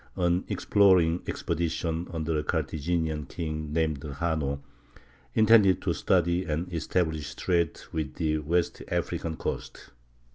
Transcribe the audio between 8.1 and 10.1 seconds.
the West African coast.